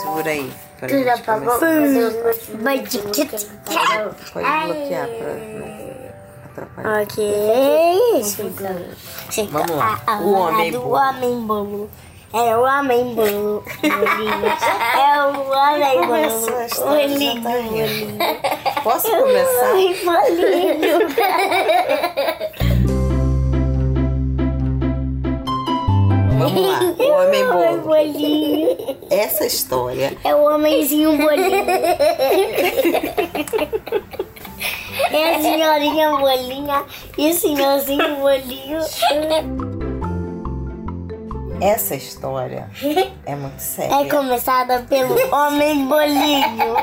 Segura 0.00 0.30
aí. 0.30 0.52
Pra 0.78 0.88
Tu 0.88 1.04
já 1.04 1.14
gente 1.16 1.24
pagou? 1.26 1.58
começar. 1.58 2.12
Vai 2.60 2.78
de 2.80 2.98
que 2.98 3.24
Pode 3.26 3.44
bloquear 4.64 5.08
pra 5.08 5.34
não 5.34 5.68
atrapalhar. 6.50 7.02
Ok. 7.02 7.16
Vamos 9.50 9.76
lá. 9.76 10.00
a 10.06 10.16
O 10.18 10.32
homem 10.32 10.72
do 10.72 10.80
bolo. 10.80 10.94
homem 10.94 11.40
bolo. 11.46 11.90
É 12.34 12.56
o 12.56 12.62
homem 12.62 13.14
bolo. 13.14 13.62
É 13.82 15.22
o 15.22 15.26
homem 15.52 16.00
bolo. 16.06 16.40
já 16.70 16.80
Bolinho, 16.82 17.42
tá. 17.42 18.80
Posso 18.82 19.10
começar? 19.10 19.72
Ai, 19.74 19.94
bolinho. 20.02 20.98
Vamos 26.38 26.66
lá. 26.66 26.80
O 27.02 27.12
homem 27.26 27.44
bolo. 27.46 27.82
bolinho. 27.82 28.76
Essa 29.10 29.44
história 29.46 30.16
É 30.24 30.34
o 30.34 30.44
homenzinho 30.54 31.16
bolinho. 31.16 31.64
É 35.10 35.34
a 35.34 35.40
senhorinha 35.40 36.10
bolinha 36.16 36.84
e 37.16 37.30
o 37.30 37.34
senhorzinho 37.34 38.16
bolinho. 38.16 38.78
Essa 41.60 41.94
história 41.94 42.68
é 43.24 43.34
muito 43.34 43.56
É 43.56 43.58
séria. 43.60 44.08
começada 44.10 44.84
pelo 44.88 45.16
homem 45.34 45.86
bolinho. 45.86 46.74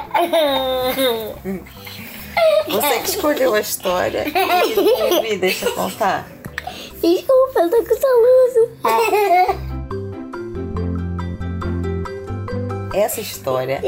Você 2.67 2.99
que 2.99 3.09
escolheu 3.09 3.53
a 3.53 3.59
história 3.59 4.25
e 4.27 5.21
me 5.21 5.37
deixa 5.37 5.69
contar. 5.71 6.27
Desculpa, 7.01 7.59
eu 7.59 7.69
tô 7.69 7.77
com 7.77 7.95
soluço. 7.95 8.69
Essa 12.93 13.21
história 13.21 13.79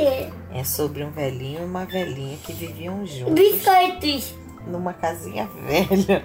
é 0.53 0.63
sobre 0.63 1.03
um 1.03 1.11
velhinho 1.11 1.61
e 1.61 1.65
uma 1.65 1.85
velhinha 1.85 2.37
que 2.43 2.53
viviam 2.53 3.05
juntos 3.05 3.33
Biscoitos. 3.33 4.33
numa 4.67 4.93
casinha 4.93 5.49
velha. 5.65 6.23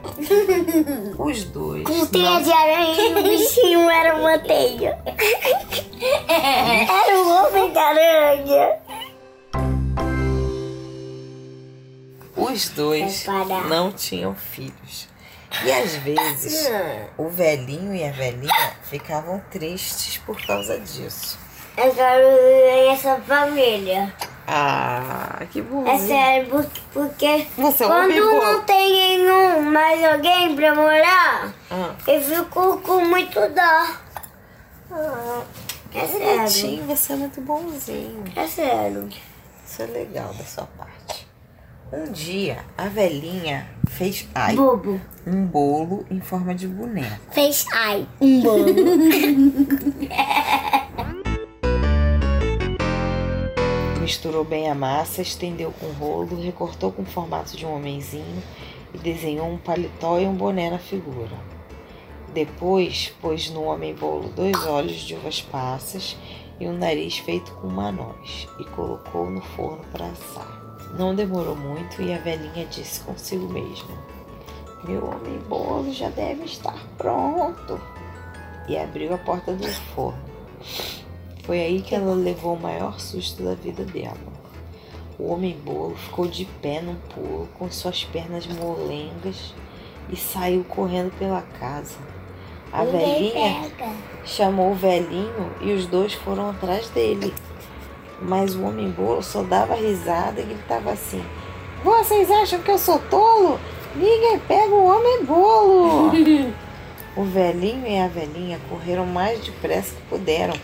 Os 1.19 1.45
dois. 1.45 1.85
Com 1.85 2.07
teia 2.07 2.41
de 2.41 2.53
aranha 2.53 3.01
e 3.01 3.15
o 3.15 3.23
bichinho 3.23 3.91
era 3.91 4.17
uma 4.17 4.39
teia. 4.39 4.99
Era 6.29 7.19
o 7.19 7.29
homem 7.31 7.73
de 7.73 7.79
aranha. 7.79 8.79
Os 12.37 12.69
dois 12.69 13.25
não 13.69 13.91
tinham 13.91 14.35
filhos. 14.35 15.06
E 15.65 15.73
às 15.73 15.95
vezes 15.97 16.69
o 17.17 17.29
velhinho 17.29 17.95
e 17.95 18.05
a 18.05 18.13
velhinha 18.13 18.73
ficavam 18.85 19.41
tristes 19.51 20.19
por 20.19 20.41
causa 20.47 20.79
disso. 20.79 21.39
Eu 21.77 21.93
quero 21.95 22.27
essa 22.93 23.17
família. 23.21 24.13
Ah, 24.49 25.43
que 25.51 25.61
bom. 25.61 25.87
É 25.87 25.99
sério, 25.99 26.49
por- 26.49 26.67
porque 26.93 27.47
Você 27.59 27.83
é 27.85 27.87
um 27.87 27.91
quando 27.91 28.15
não 28.33 28.63
tem 28.63 29.19
nenhum 29.19 29.63
mais 29.63 30.03
alguém 30.05 30.55
pra 30.55 30.75
morar, 30.75 31.53
Ah, 31.71 31.95
eu 32.07 32.21
fico 32.21 32.79
com 32.81 33.05
muito 33.05 33.35
dó. 33.41 33.87
Ah, 34.93 35.43
É 35.95 36.07
sério. 36.07 36.37
bonitinho, 36.39 36.85
você 36.87 37.13
é 37.13 37.17
muito 37.17 37.41
bonzinho. 37.41 38.25
É 38.37 38.47
sério. 38.47 39.09
Isso 39.67 39.83
é 39.83 39.87
legal 39.87 40.33
da 40.35 40.45
sua 40.45 40.67
parte. 40.79 41.16
Um 41.93 42.11
dia, 42.11 42.65
a 42.77 42.89
velhinha 42.89 43.69
fez 43.87 44.27
ai, 44.35 44.57
Bobo. 44.57 45.01
um 45.25 45.47
bolo 45.47 46.05
em 46.11 46.19
forma 46.21 46.53
de 46.53 46.67
boneco. 46.67 47.21
Fez 47.31 47.65
ai, 47.73 48.05
um 48.21 48.41
bolo. 48.41 48.67
Misturou 54.01 54.45
bem 54.45 54.69
a 54.69 54.75
massa, 54.75 55.23
estendeu 55.23 55.73
com 55.79 55.87
rolo, 55.93 56.41
recortou 56.41 56.91
com 56.91 57.03
o 57.03 57.07
formato 57.07 57.57
de 57.57 57.65
um 57.65 57.77
homenzinho 57.77 58.43
e 58.93 58.99
desenhou 58.99 59.49
um 59.49 59.57
paletó 59.59 60.19
e 60.19 60.27
um 60.27 60.35
boné 60.35 60.69
na 60.71 60.79
figura. 60.79 61.37
Depois, 62.35 63.15
pôs 63.21 63.49
no 63.51 63.63
homem 63.63 63.95
bolo 63.95 64.29
dois 64.31 64.57
olhos 64.67 65.03
de 65.03 65.15
uvas 65.15 65.41
passas 65.41 66.17
e 66.59 66.67
um 66.67 66.77
nariz 66.77 67.19
feito 67.19 67.53
com 67.53 67.69
uma 67.69 67.93
noz 67.93 68.49
e 68.59 68.65
colocou 68.65 69.31
no 69.31 69.41
forno 69.41 69.85
para 69.93 70.07
assar. 70.07 70.56
Não 70.99 71.15
demorou 71.15 71.55
muito 71.55 72.01
e 72.01 72.15
a 72.15 72.19
velhinha 72.19 72.65
disse 72.67 73.01
consigo 73.01 73.47
mesma: 73.53 73.91
Meu 74.85 75.05
homem 75.05 75.39
bolo 75.47 75.93
já 75.93 76.09
deve 76.09 76.45
estar 76.45 76.79
pronto. 76.97 77.79
E 78.67 78.79
abriu 78.79 79.15
a 79.15 79.19
porta 79.19 79.53
do 79.53 79.69
forno. 79.95 80.19
Foi 81.45 81.61
aí 81.61 81.83
que 81.83 81.95
ela 81.95 82.15
levou 82.15 82.55
o 82.55 82.61
maior 82.61 82.99
susto 82.99 83.43
da 83.43 83.55
vida 83.55 83.85
dela. 83.85 84.17
O 85.19 85.33
homem 85.33 85.57
bolo 85.65 85.95
ficou 85.97 86.27
de 86.27 86.47
pé 86.63 86.81
num 86.81 86.97
pulo, 87.15 87.49
com 87.59 87.71
suas 87.71 88.03
pernas 88.05 88.47
molengas, 88.47 89.55
e 90.11 90.17
saiu 90.17 90.65
correndo 90.65 91.17
pela 91.19 91.43
casa. 91.43 91.99
A 92.73 92.85
velhinha 92.85 93.71
chamou 94.25 94.73
o 94.73 94.75
velhinho 94.75 95.53
e 95.61 95.73
os 95.73 95.87
dois 95.87 96.15
foram 96.15 96.51
atrás 96.51 96.89
dele. 96.91 97.33
Mas 98.21 98.55
o 98.55 98.63
homem 98.65 98.91
bolo 98.91 99.23
só 99.23 99.43
dava 99.43 99.75
risada 99.75 100.41
e 100.41 100.45
gritava 100.45 100.93
assim: 100.93 101.23
Vocês 101.85 102.31
acham 102.31 102.61
que 102.61 102.71
eu 102.71 102.79
sou 102.79 102.99
tolo? 103.11 103.59
Ninguém 103.95 104.39
pega 104.41 104.75
o 104.75 104.85
homem 104.87 105.25
bolo! 105.25 106.11
o 107.17 107.25
velhinho 107.25 107.87
e 107.87 107.99
a 107.99 108.09
velhinha 108.09 108.59
correram 108.69 109.07
mais 109.07 109.41
depressa 109.41 109.95
que 109.95 110.03
puderam, 110.09 110.55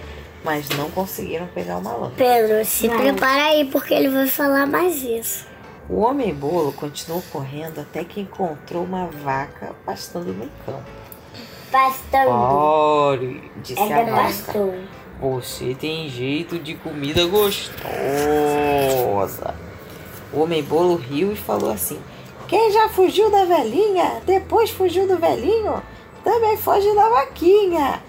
mas 0.45 0.69
não 0.71 0.91
conseguiram 0.91 1.47
pegar 1.49 1.79
o 1.79 1.83
malandro. 1.83 2.15
Pedro, 2.17 2.65
se 2.65 2.89
prepara 2.89 3.45
aí 3.45 3.65
porque 3.67 3.93
ele 3.95 4.09
vai 4.09 4.27
falar 4.27 4.67
mais 4.67 5.03
isso. 5.03 5.47
O 5.89 6.01
homem 6.01 6.33
bolo 6.35 6.73
continuou 6.73 7.23
correndo 7.33 7.81
até 7.81 8.03
que 8.05 8.21
encontrou 8.21 8.85
uma 8.85 9.07
vaca 9.07 9.75
pastando 9.85 10.33
no 10.33 10.49
campo. 10.65 10.85
Pastando. 11.71 12.29
Pare, 12.29 13.51
disse 13.63 13.81
a 13.81 13.87
É 14.01 14.05
vaca. 14.05 14.23
pastor. 14.23 14.75
Você 15.23 15.77
tem 15.79 16.09
jeito 16.09 16.59
de 16.59 16.75
comida 16.75 17.25
gostosa. 17.27 17.55
O 20.33 20.41
homem 20.41 20.65
bolo 20.65 20.97
riu 20.97 21.31
e 21.31 21.37
falou 21.37 21.71
assim: 21.71 22.01
Quem 22.49 22.73
já 22.73 22.89
fugiu 22.89 23.31
da 23.31 23.45
velhinha, 23.45 24.21
depois 24.27 24.71
fugiu 24.71 25.07
do 25.07 25.17
velhinho, 25.17 25.81
também 26.25 26.57
foge 26.57 26.93
da 26.97 27.09
vaquinha. 27.09 28.03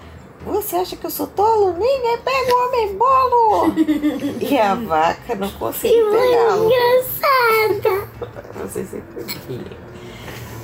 Você 0.44 0.74
acha 0.74 0.96
que 0.96 1.06
eu 1.06 1.10
sou 1.10 1.28
tolo? 1.28 1.74
Ninguém 1.74 2.18
pega 2.18 2.52
o 2.52 2.66
homem 2.66 2.96
bolo! 2.96 3.72
e 4.42 4.58
a 4.58 4.74
vaca 4.74 5.36
não 5.36 5.50
conseguiu 5.52 6.10
pegá-lo. 6.10 6.64
Engraçada. 6.64 8.08
Você 8.60 8.84
sempre 8.84 9.22
ri. 9.48 9.64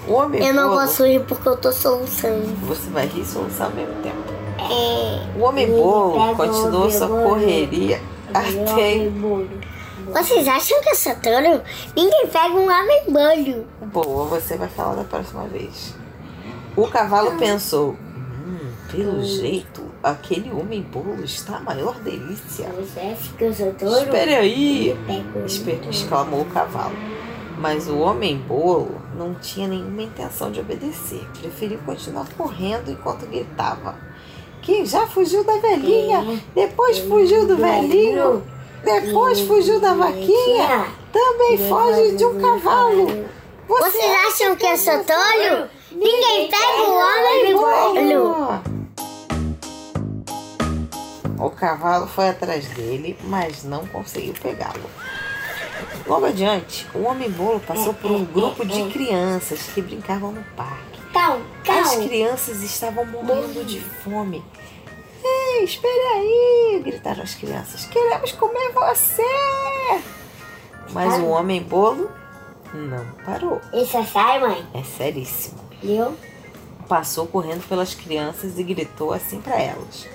O 0.09 0.15
homem 0.15 0.45
Eu 0.45 0.53
não 0.53 0.71
bolo, 0.71 0.81
posso 0.81 1.05
rir 1.07 1.25
porque 1.25 1.49
eu 1.49 1.57
tô 1.57 1.71
soluçando. 1.71 2.49
Você 2.67 2.91
vai 2.91 3.07
rir 3.07 3.21
e 3.21 3.25
soluçar 3.25 3.69
ao 3.69 3.73
mesmo 3.73 3.95
tempo. 4.03 4.40
É. 4.71 5.39
O 5.39 5.43
homem 5.43 5.67
bolo 5.67 6.37
continuou 6.37 6.83
homem 6.83 6.93
sua 6.93 7.09
correria 7.09 8.01
até 8.35 9.09
Vocês 10.13 10.47
acham 10.49 10.81
que 10.81 10.91
eu 10.91 10.95
sou 10.95 11.15
tolo? 11.17 11.63
Ninguém 11.97 12.27
pega 12.27 12.55
um 12.55 12.65
homem 12.65 13.05
bolho. 13.09 13.67
Boa, 13.93 14.27
você 14.27 14.57
vai 14.57 14.69
falar 14.69 14.97
da 14.97 15.05
próxima 15.05 15.47
vez. 15.49 15.95
O 16.77 16.87
cavalo 16.87 17.37
pensou: 17.39 17.91
hum, 17.91 18.73
pelo 18.91 19.23
jeito, 19.23 19.83
aquele 20.03 20.53
homem 20.53 20.83
bolo 20.83 21.25
está 21.25 21.57
a 21.57 21.61
maior 21.61 21.95
delícia. 22.01 22.69
Você 22.71 23.01
acha 23.01 23.33
que 23.37 23.45
eu 23.45 23.55
sou 23.55 23.73
tolo? 23.75 23.97
Espere 23.97 24.35
aí! 24.35 24.97
Exclamou 25.91 26.43
o 26.43 26.47
cavalo. 26.47 26.97
Mas 27.59 27.89
o 27.89 27.99
homem 27.99 28.39
bolo 28.39 29.03
não 29.15 29.35
tinha 29.35 29.69
nenhuma 29.69 30.03
intenção 30.03 30.51
de 30.51 30.61
obedecer. 30.61 31.29
Preferiu 31.39 31.79
continuar 31.85 32.27
correndo 32.37 32.91
enquanto 32.91 33.27
gritava. 33.27 34.10
Que 34.63 34.85
já 34.85 35.07
fugiu 35.07 35.43
da 35.45 35.57
velhinha, 35.57 36.43
depois 36.55 36.99
fugiu 36.99 37.47
do 37.47 37.57
velhinho, 37.57 38.45
depois 38.85 39.41
fugiu 39.41 39.81
da 39.81 39.95
vaquinha, 39.95 40.87
também 41.13 41.59
foge 41.69 42.17
de 42.17 42.25
um 42.25 42.41
cavalo. 42.41 43.07
Vocês 43.67 44.13
acham 44.29 44.57
que 44.57 44.67
eu 44.67 44.77
sou 44.77 45.05
tolo? 45.05 45.69
Ninguém 45.93 46.51
pega 46.51 46.83
o 46.83 46.95
homem 46.99 47.55
bolo. 47.55 48.61
O 51.39 51.51
cavalo 51.51 52.07
foi 52.07 52.29
atrás 52.29 52.67
dele, 52.69 53.17
mas 53.25 53.65
não 53.65 53.87
conseguiu 53.87 54.35
pegá-lo. 54.43 54.91
Logo 56.07 56.27
adiante, 56.27 56.87
o 56.95 57.05
homem 57.05 57.31
bolo 57.31 57.61
passou 57.61 57.95
por 57.95 58.11
um 58.11 58.25
grupo 58.25 58.65
de 58.67 58.85
crianças 58.91 59.63
que 59.75 59.81
brincavam 59.81 60.33
no 60.33 60.43
parque. 60.57 61.01
Calma, 61.13 61.45
As 61.91 62.07
crianças 62.07 62.63
estavam 62.63 63.05
morrendo 63.05 63.65
de 63.65 63.81
fome. 63.81 64.45
Ei, 65.25 65.65
espere 65.65 66.07
aí! 66.15 66.83
gritaram 66.85 67.23
as 67.23 67.35
crianças. 67.35 67.85
Queremos 67.87 68.33
comer 68.33 68.71
você! 68.73 69.23
Mas 70.93 71.15
o 71.21 71.27
homem 71.27 71.63
bolo 71.63 72.11
não 72.73 73.05
parou. 73.25 73.61
Isso 73.73 73.97
é 73.97 74.05
sai, 74.05 74.41
mãe? 74.41 74.67
É 74.75 74.83
seríssimo. 74.83 75.59
Viu? 75.83 76.15
Passou 76.89 77.27
correndo 77.27 77.67
pelas 77.69 77.95
crianças 77.95 78.59
e 78.59 78.63
gritou 78.63 79.13
assim 79.13 79.41
para 79.41 79.61
elas: 79.61 80.07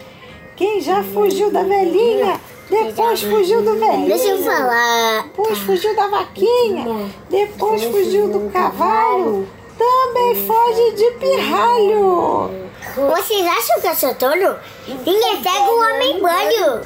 Quem 0.56 0.82
já 0.82 1.04
fugiu 1.04 1.52
da 1.52 1.64
velhinha? 1.64 2.40
Depois 2.70 3.22
fugiu 3.22 3.62
do 3.62 3.78
velhinho. 3.78 4.08
Deixa 4.08 4.28
eu 4.30 4.44
falar. 4.44 5.24
Depois 5.24 5.60
fugiu 5.60 5.96
da 5.96 6.08
vaquinha. 6.08 7.12
Depois 7.30 7.84
fugiu 7.84 8.28
do 8.28 8.50
cavalo. 8.52 9.48
Também 9.78 10.48
foge 10.48 10.92
de 10.96 11.12
pirralho. 11.20 12.52
Vocês 12.96 13.46
acham 13.46 13.82
que 13.82 13.88
eu 13.88 13.96
sou 13.96 14.16
tolo? 14.16 14.56
Ninguém 14.88 15.42
pega 15.44 15.72
o 15.72 15.80
homem 15.80 16.22
banho. 16.22 16.82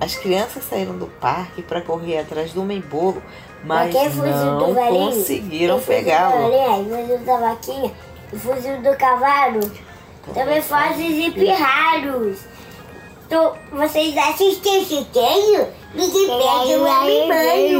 As 0.00 0.14
crianças 0.16 0.64
saíram 0.68 0.98
do 0.98 1.06
parque 1.06 1.62
para 1.62 1.80
correr 1.80 2.18
atrás 2.18 2.52
do 2.52 2.62
homem 2.62 2.80
bolo, 2.80 3.22
mas 3.64 3.92
quem 3.92 4.10
fugiu 4.10 4.32
não 4.32 4.72
do 4.72 4.74
conseguiram 4.74 5.80
pegá-lo. 5.80 6.50
fugiu 6.84 7.18
da 7.18 7.36
vaquinha, 7.38 7.92
fugiu 8.32 8.82
do 8.82 8.96
cavalo. 8.96 9.60
Também 10.34 10.60
foge 10.60 11.22
de 11.22 11.30
pirralhos. 11.30 12.38
Então, 13.26 13.54
vocês 13.72 14.16
assistem 14.16 14.82
esse 14.82 15.04
desenho? 15.04 15.66
Ninguém 15.94 16.26
pega 16.26 16.78
o 16.78 16.84
homem 16.84 17.28
banho. 17.28 17.75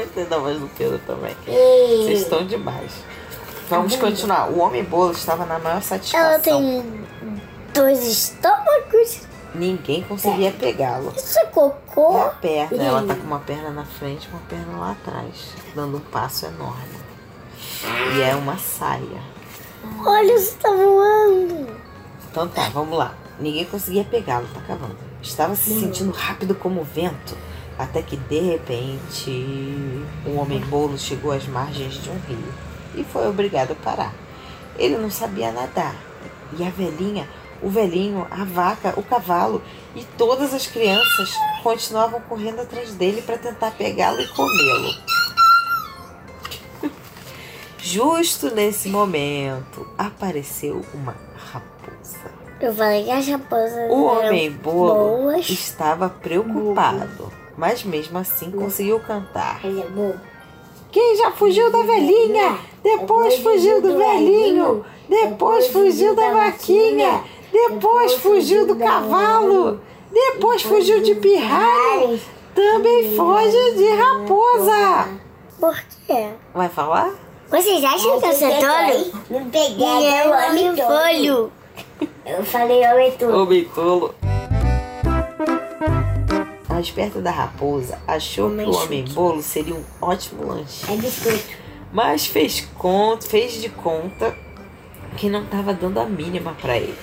Gostei 0.00 0.24
da 0.24 0.38
voz 0.38 0.58
do 0.58 0.68
Pedro 0.76 0.98
também. 1.06 1.36
Vocês 1.46 2.22
estão 2.22 2.44
demais. 2.44 2.90
Vamos 3.68 3.94
continuar. 3.96 4.50
O 4.50 4.58
homem 4.58 4.82
bolo 4.82 5.12
estava 5.12 5.46
na 5.46 5.58
maior 5.58 5.80
satisfação. 5.82 6.30
Ela 6.30 6.38
tem 6.40 7.04
dois 7.72 8.02
estômagos. 8.02 9.20
Ninguém 9.54 10.02
conseguia 10.02 10.50
pegá-lo. 10.50 11.12
Isso 11.16 11.38
é 11.38 11.42
É 11.42 11.46
cocô. 11.46 12.16
a 12.22 12.30
perna, 12.30 12.82
ela 12.82 13.02
tá 13.06 13.14
com 13.14 13.22
uma 13.22 13.38
perna 13.38 13.70
na 13.70 13.84
frente 13.84 14.26
e 14.26 14.30
uma 14.32 14.40
perna 14.48 14.76
lá 14.78 14.90
atrás, 14.90 15.52
dando 15.76 15.98
um 15.98 16.00
passo 16.00 16.46
enorme. 16.46 16.98
E 18.16 18.20
é 18.20 18.34
uma 18.34 18.58
saia. 18.58 19.22
Olha, 20.04 20.34
isso 20.34 20.56
tá 20.56 20.70
voando. 20.70 21.68
Então 22.30 22.48
tá, 22.48 22.68
vamos 22.70 22.98
lá. 22.98 23.14
Ninguém 23.38 23.64
conseguia 23.64 24.02
pegá-lo, 24.04 24.46
tá 24.52 24.58
acabando. 24.58 24.96
Estava 25.22 25.54
se 25.54 25.78
sentindo 25.78 26.10
rápido 26.10 26.54
como 26.56 26.80
o 26.80 26.84
vento, 26.84 27.36
até 27.78 28.02
que 28.02 28.16
de 28.16 28.38
repente 28.40 29.30
um 30.26 30.38
homem 30.38 30.60
bolo 30.60 30.98
chegou 30.98 31.32
às 31.32 31.46
margens 31.46 31.94
de 31.94 32.08
um 32.10 32.18
rio 32.28 32.54
e 32.94 33.04
foi 33.04 33.26
obrigado 33.28 33.72
a 33.72 33.74
parar. 33.74 34.14
Ele 34.78 34.96
não 34.96 35.10
sabia 35.10 35.50
nadar. 35.52 35.94
E 36.58 36.64
a 36.64 36.70
velhinha, 36.70 37.28
o 37.62 37.68
velhinho, 37.68 38.26
a 38.30 38.44
vaca, 38.44 38.94
o 38.96 39.02
cavalo 39.02 39.60
e 39.94 40.04
todas 40.16 40.52
as 40.54 40.66
crianças 40.66 41.30
continuavam 41.62 42.20
correndo 42.22 42.60
atrás 42.60 42.92
dele 42.94 43.22
para 43.22 43.38
tentar 43.38 43.72
pegá-lo 43.72 44.20
e 44.20 44.28
comê-lo. 44.28 44.94
Justo 47.78 48.54
nesse 48.54 48.88
momento 48.88 49.86
apareceu 49.98 50.80
uma 50.94 51.14
raposa. 51.52 52.32
Eu 52.60 52.72
falei 52.74 53.04
que 53.04 53.10
as 53.10 53.26
raposas 53.28 53.90
O 53.90 54.04
homem 54.04 54.50
bolo 54.52 54.94
boas. 55.22 55.48
estava 55.50 56.08
preocupado, 56.08 57.32
mas 57.56 57.82
mesmo 57.84 58.18
assim 58.18 58.50
conseguiu 58.50 58.98
cantar. 59.00 59.60
Ele 59.64 59.80
é 59.80 59.86
bom. 59.86 60.14
Quem 60.90 61.16
já 61.16 61.30
fugiu 61.32 61.70
da 61.70 61.82
velhinha? 61.82 62.56
Depois 62.82 63.36
fugiu 63.38 63.80
do 63.82 63.96
velhinho. 63.96 64.84
Depois 65.08 65.66
fugiu 65.68 66.14
da 66.14 66.30
vaquinha. 66.30 67.22
Depois 67.52 68.14
fugiu 68.14 68.66
do 68.66 68.76
cavalo. 68.76 69.80
Depois 70.12 70.62
fugiu 70.62 71.02
de 71.02 71.14
pirralho. 71.16 72.20
Também 72.54 73.16
foge 73.16 73.74
de 73.76 73.88
raposa. 73.96 75.08
Por 75.58 75.76
quê? 76.06 76.28
Vai 76.54 76.68
falar? 76.68 77.10
Vocês 77.48 77.82
acham 77.84 78.20
que 78.20 78.26
eu 78.26 78.32
sou 78.32 78.48
tolo? 78.50 79.12
Não 79.30 79.50
peguei 79.50 80.06
É 80.06 80.26
o 80.28 80.30
homem 80.30 80.74
tolo. 80.76 80.88
folho. 80.88 81.52
Eu 82.24 82.44
falei 82.44 82.86
homem 82.86 83.10
tolo. 83.12 83.42
Homem 83.42 83.64
tolo. 83.74 84.14
A 86.74 86.80
esperta 86.80 87.20
da 87.20 87.30
raposa 87.30 88.00
achou 88.04 88.50
que 88.50 88.62
o 88.64 88.74
homem 88.74 89.04
bolo 89.04 89.40
seria 89.40 89.76
um 89.76 89.84
ótimo 90.02 90.44
lanche. 90.44 90.92
É 90.92 90.96
biscoito. 90.96 91.56
mas 91.92 92.26
fez 92.26 92.68
conta, 92.76 93.28
fez 93.28 93.62
de 93.62 93.68
conta 93.68 94.34
que 95.16 95.30
não 95.30 95.44
estava 95.44 95.72
dando 95.72 96.00
a 96.00 96.04
mínima 96.04 96.52
para 96.60 96.76
ele. 96.76 96.98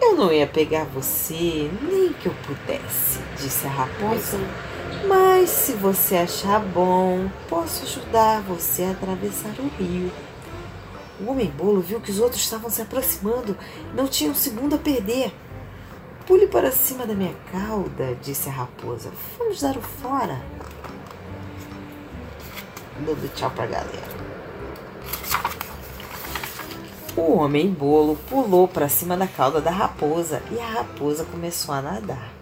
Eu 0.00 0.14
não 0.14 0.32
ia 0.32 0.46
pegar 0.46 0.84
você 0.84 1.68
nem 1.82 2.12
que 2.12 2.26
eu 2.26 2.34
pudesse, 2.46 3.18
disse 3.36 3.66
a 3.66 3.70
raposa. 3.70 4.38
Mas 5.08 5.50
se 5.50 5.72
você 5.72 6.14
achar 6.14 6.60
bom, 6.60 7.28
posso 7.48 7.82
ajudar 7.82 8.40
você 8.42 8.84
a 8.84 8.92
atravessar 8.92 9.52
o 9.58 9.82
rio. 9.82 10.12
O 11.18 11.28
homem 11.28 11.50
bolo 11.50 11.80
viu 11.80 12.00
que 12.00 12.12
os 12.12 12.20
outros 12.20 12.40
estavam 12.40 12.70
se 12.70 12.82
aproximando, 12.82 13.58
não 13.92 14.06
tinha 14.06 14.30
um 14.30 14.34
segundo 14.36 14.76
a 14.76 14.78
perder. 14.78 15.34
Pule 16.26 16.46
para 16.46 16.70
cima 16.70 17.06
da 17.06 17.14
minha 17.14 17.34
cauda, 17.50 18.16
disse 18.22 18.48
a 18.48 18.52
raposa. 18.52 19.10
Vamos 19.38 19.60
dar 19.60 19.76
o 19.76 19.82
fora 19.82 20.40
dando 23.02 23.32
tchau 23.34 23.50
pra 23.50 23.66
galera. 23.66 24.22
O 27.16 27.36
homem 27.36 27.70
bolo 27.70 28.16
pulou 28.28 28.66
para 28.66 28.88
cima 28.88 29.16
da 29.16 29.26
cauda 29.26 29.60
da 29.60 29.70
raposa 29.70 30.42
e 30.50 30.58
a 30.58 30.66
raposa 30.66 31.24
começou 31.24 31.74
a 31.74 31.82
nadar. 31.82 32.32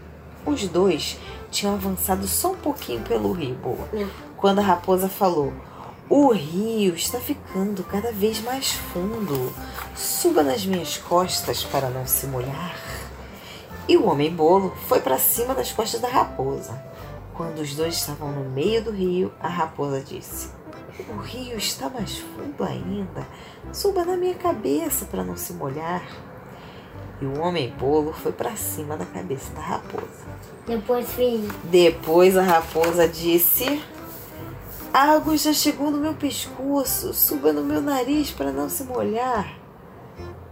Os 0.47 0.69
dois 0.69 1.19
tinham 1.51 1.75
avançado 1.75 2.27
só 2.27 2.53
um 2.53 2.57
pouquinho 2.57 3.01
pelo 3.03 3.33
rio, 3.33 3.55
boa. 3.57 3.89
Quando 4.37 4.61
a 4.61 4.63
raposa 4.63 5.09
falou: 5.09 5.53
O 6.09 6.33
rio 6.33 6.95
está 6.95 7.19
ficando 7.19 7.83
cada 7.83 8.13
vez 8.13 8.41
mais 8.41 8.73
fundo. 8.73 9.53
Suba 9.97 10.43
nas 10.43 10.65
minhas 10.65 10.97
costas 10.97 11.65
para 11.65 11.91
não 11.91 12.07
se 12.07 12.27
molhar. 12.27 12.77
E 13.91 13.97
o 13.97 14.07
homem 14.07 14.33
bolo 14.33 14.73
foi 14.87 15.01
para 15.01 15.19
cima 15.19 15.53
das 15.53 15.73
costas 15.73 16.01
da 16.01 16.07
raposa. 16.07 16.81
Quando 17.35 17.59
os 17.59 17.75
dois 17.75 17.97
estavam 17.97 18.31
no 18.31 18.49
meio 18.49 18.85
do 18.85 18.93
rio, 18.93 19.33
a 19.41 19.49
raposa 19.49 20.01
disse: 20.01 20.49
O 21.09 21.17
rio 21.17 21.59
está 21.59 21.89
mais 21.91 22.19
fundo 22.19 22.63
ainda. 22.63 23.27
Suba 23.73 24.05
na 24.05 24.17
minha 24.17 24.37
cabeça 24.37 25.07
para 25.07 25.25
não 25.25 25.37
se 25.37 25.53
molhar. 25.55 26.05
E 27.21 27.27
o 27.27 27.41
homem 27.41 27.75
bolo 27.81 28.13
foi 28.13 28.31
para 28.31 28.55
cima 28.55 28.97
da 28.97 29.05
cabeça 29.05 29.53
da 29.55 29.61
raposa. 29.61 30.07
Depois 30.69 31.11
fiz. 31.11 31.51
Depois 31.65 32.37
a 32.37 32.45
raposa 32.45 33.09
disse: 33.09 33.83
A 34.95 35.15
água 35.17 35.37
já 35.37 35.53
chegou 35.53 35.91
no 35.91 35.99
meu 35.99 36.15
pescoço. 36.15 37.13
Suba 37.13 37.53
no 37.53 37.65
meu 37.65 37.83
nariz 37.83 38.31
para 38.31 38.53
não 38.53 38.69
se 38.69 38.85
molhar. 38.85 39.60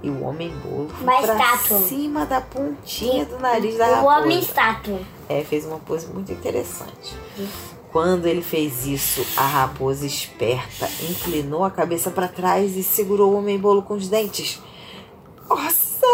E 0.03 0.09
o 0.11 0.23
homem 0.23 0.50
bolo 0.62 0.89
foi 0.91 1.05
para 1.05 1.35
estátua. 1.35 1.81
cima 1.81 2.25
da 2.25 2.41
pontinha 2.41 3.25
do 3.25 3.39
nariz 3.41 3.77
da 3.77 3.87
O 3.87 3.95
raposa. 4.06 4.19
homem 4.21 4.39
estátua. 4.41 5.00
É, 5.29 5.43
fez 5.43 5.65
uma 5.67 5.79
pose 5.81 6.07
muito 6.07 6.31
interessante. 6.33 7.17
Quando 7.90 8.26
ele 8.26 8.43
fez 8.43 8.87
isso, 8.87 9.25
a 9.37 9.47
raposa 9.47 10.07
esperta 10.07 10.88
inclinou 11.09 11.64
a 11.64 11.71
cabeça 11.71 12.11
para 12.11 12.28
trás 12.28 12.76
e 12.76 12.83
segurou 12.83 13.33
o 13.33 13.38
homem 13.38 13.59
bolo 13.59 13.83
com 13.83 13.95
os 13.95 14.09
dentes. 14.09 14.61
Nossa! 15.49 16.07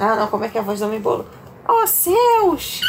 Ah, 0.00 0.16
não, 0.16 0.26
como 0.28 0.44
é 0.44 0.48
que 0.48 0.58
é 0.58 0.60
a 0.60 0.64
voz 0.64 0.80
do 0.80 0.86
homem 0.86 1.00
bolo? 1.00 1.26
Oh, 1.68 1.86
céus! 1.86 2.80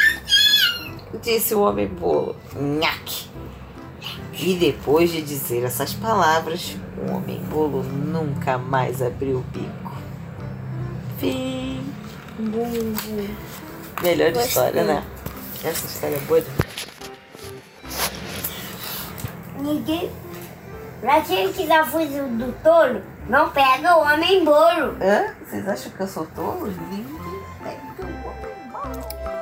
Disse 1.22 1.54
o 1.54 1.62
homem 1.62 1.88
bolo. 1.88 2.36
Nhaque! 2.56 3.28
E 4.34 4.56
depois 4.56 5.12
de 5.12 5.22
dizer 5.22 5.64
essas 5.64 5.94
palavras, 5.94 6.78
o 6.98 7.12
homem 7.14 7.40
bolo 7.52 7.84
nunca 7.84 8.58
mais 8.58 9.02
abriu 9.02 9.40
o 9.40 9.42
bico. 9.42 9.89
Fim. 11.20 11.94
Melhor 14.02 14.32
história, 14.32 14.84
né? 14.84 15.04
Essa 15.64 15.86
história 15.86 16.16
é 16.16 16.20
boa. 16.20 16.44
Ninguém. 19.60 20.10
Pra 21.02 21.22
quem 21.22 21.52
quiser 21.52 21.86
fugir 21.86 22.24
do 22.24 22.54
touro, 22.64 23.02
não 23.28 23.50
pega 23.50 23.98
o 23.98 24.02
homem 24.02 24.46
bolo. 24.46 24.96
Hã? 25.02 25.36
Vocês 25.46 25.68
acham 25.68 25.92
que 25.92 26.00
eu 26.02 26.08
sou 26.08 26.26
tolo? 26.28 26.68
Ninguém 26.68 27.06
pega 27.64 27.82
o 28.02 29.39